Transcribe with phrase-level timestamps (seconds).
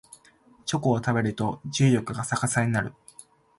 [0.65, 2.95] チョコを食べると重力が逆さになる